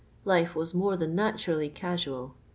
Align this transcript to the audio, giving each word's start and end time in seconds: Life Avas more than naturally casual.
Life 0.25 0.55
Avas 0.55 0.73
more 0.73 0.97
than 0.97 1.13
naturally 1.13 1.69
casual. 1.69 2.33